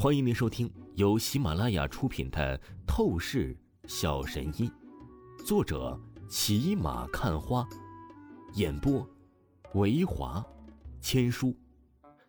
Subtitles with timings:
[0.00, 2.56] 欢迎您收听由喜马拉雅出品的
[2.86, 4.70] 《透视小神医》，
[5.44, 7.68] 作者骑马看花，
[8.54, 9.04] 演播
[9.74, 10.46] 维华
[11.00, 11.52] 千书。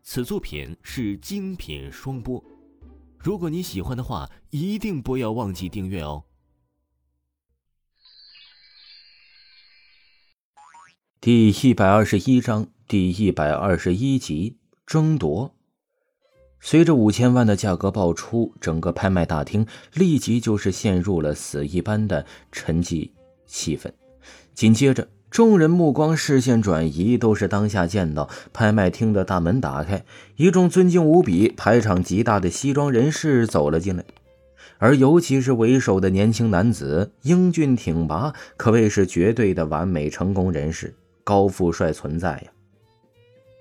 [0.01, 2.43] 此作品是精品双播。
[3.19, 6.23] 如果你喜欢的话，一定不要忘记订阅哦。
[11.21, 14.57] 第一百二十一章第一百二十一集
[14.87, 15.53] 争夺。
[16.61, 23.11] 随着五千万的价格爆出，整个拍卖大厅立即就是陷入了死一般的沉寂
[23.45, 23.89] 气氛。
[24.53, 30.03] 紧接着，众人目光视线转移，都是当下见到拍卖厅的大门打开，
[30.35, 34.03] 一众尊敬无比、排场极大的西装人士走了进来。
[34.77, 42.51] 而尤其是为首的年轻男子，英俊挺拔，可谓是绝对的完美成功人士，高富帅存在呀，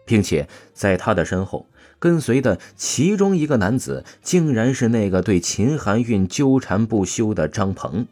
[0.04, 1.64] 并且在他的身后。
[1.98, 8.06] 跟随的其中一个男子，竟然是那个对秦含韵纠缠不休的张鹏。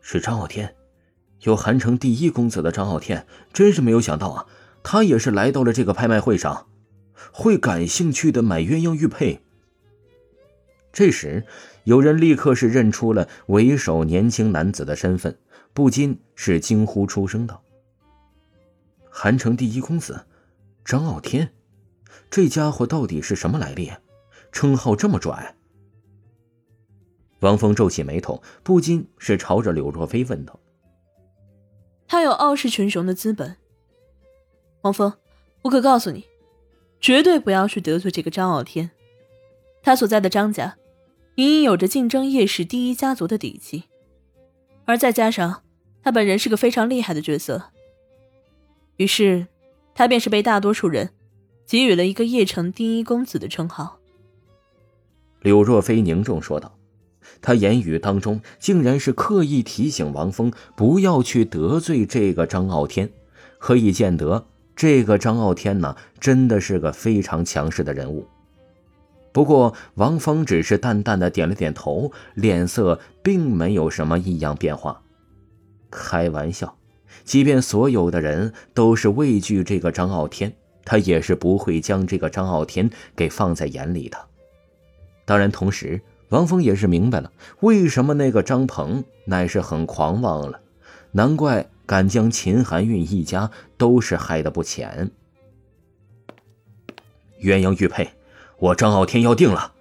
[0.00, 0.74] 是张傲天，
[1.42, 4.46] 有韩城第一公子的张傲天，真是没有想到啊！
[4.82, 6.66] 他也是来到了这个拍卖会上，
[7.30, 9.40] 会感兴趣的买鸳鸯玉佩。
[10.92, 11.44] 这时，
[11.84, 15.38] 有人立刻是认出了为首年轻男子的身份，
[15.72, 17.62] 不禁是惊呼出声道
[19.08, 20.24] ：“韩城第一公子，
[20.84, 21.52] 张傲天！”
[22.30, 23.90] 这家伙到底是什么来历？
[24.52, 25.54] 称号这么拽。
[27.38, 30.58] 王峰皱起眉头，不禁是朝着柳若飞问道
[32.08, 33.56] ：“他有傲视群雄的资本。
[34.82, 35.12] 王峰，
[35.62, 36.26] 我可告诉你，
[37.00, 38.90] 绝对不要去得罪这个张傲天。
[39.82, 40.76] 他所在的张家，
[41.36, 43.84] 隐隐有着竞争叶氏第一家族的底气，
[44.84, 45.62] 而再加上
[46.02, 47.70] 他本人是个非常厉害的角色，
[48.96, 49.46] 于是
[49.94, 51.14] 他便是被大多数人。”
[51.70, 54.00] 给予了一个叶城第一公子的称号。
[55.40, 56.76] 柳若飞凝重说道，
[57.40, 63.08] 他言语当中竟然是刻意提醒王峰不要去得罪这个张傲天，
[63.60, 68.26] 可以见得这个张傲天呢，真的是个非常强势的人物。
[69.30, 75.02] 不过王峰只是淡淡的点了点头，脸色并没有什么异样变化。
[75.88, 76.76] 开玩笑，
[77.22, 80.52] 即便所有的人都是畏惧这个张傲天。
[80.90, 84.18] 他也是不会将这个张傲天给放在眼里的。
[85.24, 87.30] 当然，同时王峰也是明白了
[87.60, 90.60] 为什么那个张鹏乃是很狂妄了，
[91.12, 95.12] 难怪敢将秦含韵一家都是害得不浅。
[97.40, 98.08] 鸳鸯玉佩，
[98.58, 99.74] 我张傲天要定了。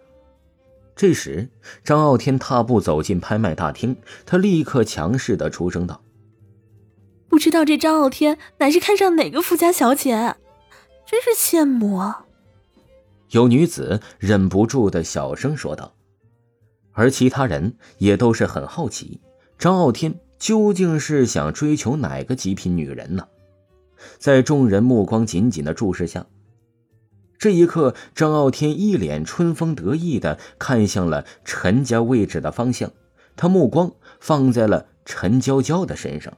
[0.96, 1.50] 这时，
[1.84, 3.96] 张傲天踏步走进拍卖大厅，
[4.28, 6.04] 他立刻强势的出声道
[7.28, 10.36] ：“不知道这张傲天乃是看上哪个富家小姐？”
[11.10, 12.24] 真是羡慕啊！
[13.32, 15.96] 有女子忍不住的小声说道，
[16.92, 19.20] 而其他人也都是很好奇，
[19.58, 23.28] 张傲天究竟是想追求哪个极品女人呢？
[24.20, 26.28] 在众人目光紧紧的注视下，
[27.40, 32.92] 这一刻，张傲天一脸春风得意的看向了陈家位置的方向，
[33.36, 36.38] 他目光放在了陈娇娇的身上。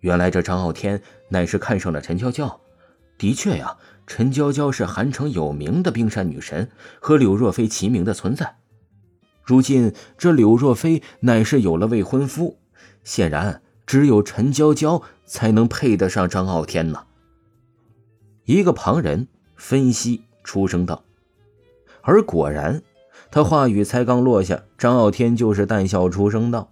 [0.00, 2.60] 原来这张傲天乃是看上了陈娇娇。
[3.16, 8.58] 的确呀，陈娇娇是韩城有名的冰山女神，和柳若飞齐名的存在。
[9.42, 12.58] 如今这柳若飞乃是有了未婚夫，
[13.02, 17.06] 显然只有陈娇娇才能配得上张傲天呢。
[18.44, 21.02] 一个旁人分析出声道，
[22.02, 22.82] 而果然，
[23.30, 26.70] 他话语才刚落下，张傲天就是淡笑出声道：“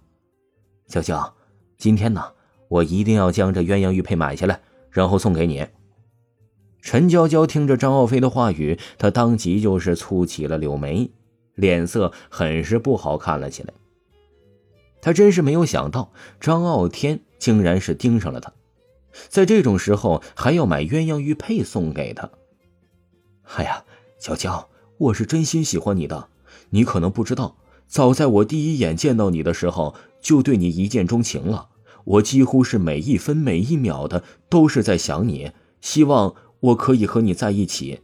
[0.87, 1.35] 娇娇，
[1.77, 2.23] 今天呢？”
[2.67, 4.59] 我一定要将这鸳鸯玉佩买下来，
[4.91, 5.65] 然后送给你。
[6.81, 11.09] 陈娇娇听着张傲飞的话语，她当即就是蹙起了柳眉，
[11.55, 13.73] 脸色很是不好看了起来。
[15.01, 18.53] 她真是没有想到，张傲天竟然是盯上了她，
[19.27, 22.29] 在这种时候还要买鸳鸯玉佩送给她。
[23.55, 23.83] 哎呀，
[24.19, 26.29] 娇娇，我是真心喜欢你的，
[26.69, 27.57] 你可能不知道，
[27.87, 31.69] 早在我第一眼见到你的时候，就对你一见钟情了。
[32.07, 35.51] 我几乎是每一分每一秒的都是在想你，
[35.81, 37.99] 希望我可以和你在一起。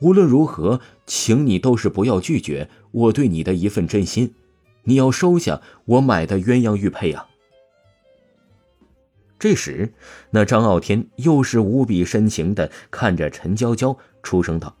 [0.00, 4.32] 无论如何，请你都是不要拒绝我对你的一份真心。
[4.84, 7.26] 你要收下我买的鸳鸯玉佩啊！
[9.40, 9.92] 这时，
[10.30, 14.77] 那张傲天又是无比深情的看着陈娇娇，出声道。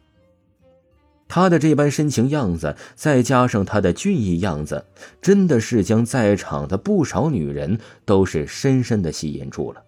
[1.28, 4.86] 他的这般深情样子，再加上他的俊逸样子，
[5.20, 9.82] 真的是将在场的不少女人都是深深的吸引住了。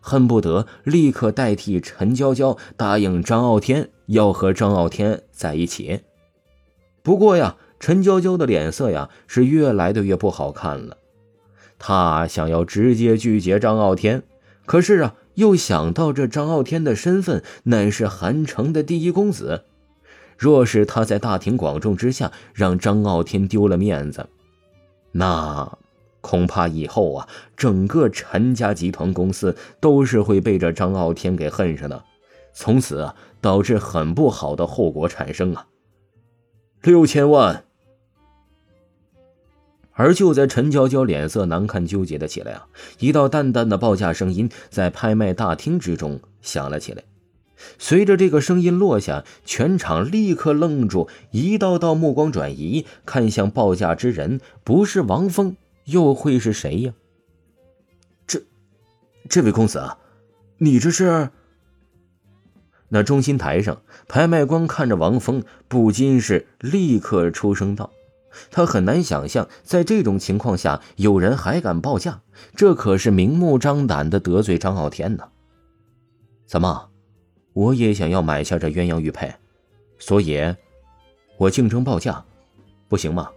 [0.00, 6.02] 恨不得立刻代替陈娇娇答应张傲天要和张傲天在一起。
[7.02, 10.96] 不过呀，陈娇娇的脸色呀是越来的越不好看了。
[11.80, 14.22] 她想要直接拒绝张傲天，
[14.64, 19.64] 可是啊，又想到这张傲天的身份乃是韩城的第一公子，
[20.36, 24.28] 若是他在大庭广众之下让张傲天丢了面子，
[25.12, 25.78] 那
[26.20, 32.04] 恐怕以后啊，整个陈家集团公司都是会被这张傲天给恨上的，
[32.52, 35.66] 从此啊，导致很不好的后果产生啊。
[36.82, 37.64] 六千万。
[39.98, 42.66] 而就在陈娇娇脸色难看、纠结的起来啊，
[42.98, 47.02] 一道淡淡的报价声音在拍卖大厅之中响了起来。
[47.78, 56.92] 随着这个声音落下，全场立刻愣住，一道道目光转移，看向报价之人，不是王峰，又会是谁呀？
[58.26, 58.42] 这，
[59.28, 59.96] 这位公子，
[60.58, 61.30] 你这是？
[62.88, 67.90] 那中心台上，拍卖官看着王峰，不禁是立刻出声道
[68.52, 72.20] ：“他很难想象，在这种情况下，有人还敢报价，
[72.54, 75.24] 这可是明目张胆的得罪张傲天呢。
[76.46, 76.90] 怎么，
[77.56, 79.34] 我也想要买下这鸳鸯玉佩，
[79.98, 80.54] 所以，
[81.38, 82.22] 我竞争报价，
[82.86, 83.30] 不行吗？”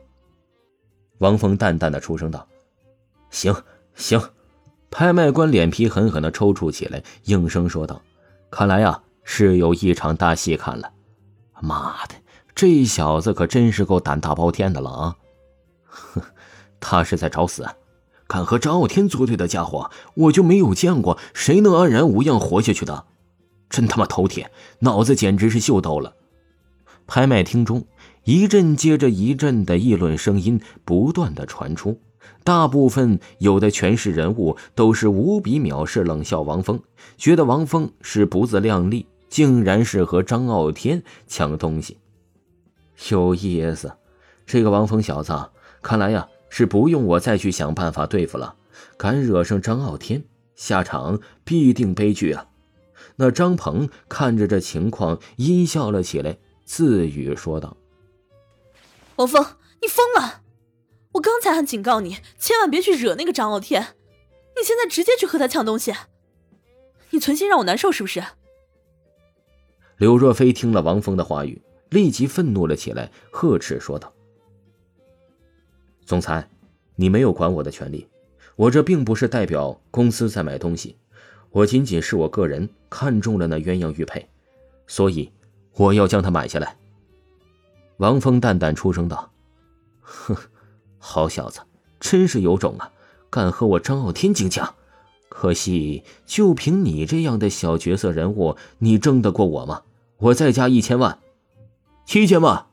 [1.19, 2.45] 王峰淡淡的出声道
[3.31, 3.55] ：“行
[3.95, 4.21] 行。”
[4.91, 8.01] 拍卖官脸皮狠狠的抽搐起来，应声说道
[8.51, 9.01] ：“看来呀。”
[9.31, 10.91] 是有一场大戏看了，
[11.61, 12.15] 妈的，
[12.55, 15.15] 这小子可真是够胆大包天的了啊！
[15.85, 16.21] 哼，
[16.81, 17.63] 他是在找死，
[18.25, 23.05] 敢和张傲天作对的家伙，我就没有见过谁能安然无恙活下去的，
[23.69, 24.49] 真他妈头铁，
[24.79, 26.15] 脑子简直是秀逗了。
[27.07, 27.85] 拍卖厅中，
[28.23, 31.99] 一阵接着一阵的议论声音不断的传出。
[32.43, 36.79] 大部分有的权势人物都是无比藐视、冷笑王峰，
[37.17, 41.97] 觉得王峰是不自量力，竟然是和张傲天抢东西。
[43.09, 43.91] 有意思，
[44.45, 45.33] 这个王峰小子，
[45.81, 48.55] 看来呀是不用我再去想办法对付了。
[48.97, 50.23] 敢惹上张傲天，
[50.55, 52.45] 下场必定悲剧啊！
[53.17, 57.77] 那张鹏看着这情况，阴笑了起来，自语说道
[59.17, 59.45] ：“王峰，
[59.81, 60.43] 你疯了！”
[61.13, 63.95] 我刚才还警告你，千万别去惹那个张傲天，
[64.55, 65.93] 你现在直接去和他抢东西，
[67.09, 68.23] 你存心让我难受是不是？
[69.97, 74.13] 柳若飞听了王峰的话语，立即愤怒了起来，呵斥说道
[76.05, 76.47] ：“总裁，
[76.95, 78.07] 你没有管我的权利，
[78.55, 80.95] 我这并不是代表公司在买东西，
[81.51, 84.27] 我仅仅是我个人看中了那鸳鸯玉佩，
[84.87, 85.31] 所以
[85.73, 86.77] 我要将它买下来。”
[87.97, 89.31] 王峰淡淡出声道
[90.01, 90.35] ：“哼。”
[91.01, 91.61] 好小子，
[92.01, 92.91] 真是有种啊！
[93.29, 94.73] 敢和我张傲天竞价，
[95.29, 99.83] 可惜就凭你这样的小角色人物，你争得过我吗？
[100.17, 101.19] 我再加一千万，
[102.05, 102.65] 七千万。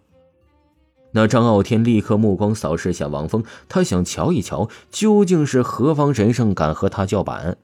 [1.12, 7.58] 那张傲天立刻目光扫视向王峰，他想瞧一瞧究竟是何方神圣敢和他叫板，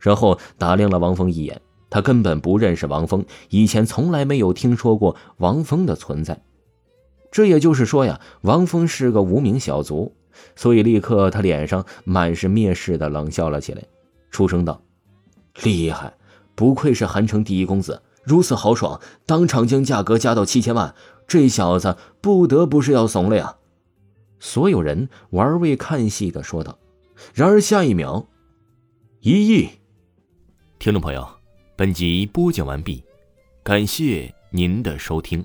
[0.00, 6.42] 然后打量了王峰一眼，他根本不认识王峰，以前从来没有听说过王峰的存在。
[7.30, 10.12] 这也就是说呀，王峰是个无名小卒，
[10.56, 13.82] 所以立刻他脸上满是蔑视的冷笑了起来，
[14.30, 14.82] 出声道
[15.62, 16.12] ：“厉害，
[16.56, 20.94] 不愧是韩城第一公子，如此豪爽，当场将价格加到七千万，
[21.28, 23.56] 这小子不得不是要怂了呀！”
[24.40, 26.78] 所有人玩味看戏的说道。
[27.34, 28.26] 然而下一秒，
[29.20, 29.68] 一亿。
[30.80, 31.28] 听众朋友，
[31.76, 33.04] 本集播讲完毕，
[33.62, 35.44] 感谢您的收听。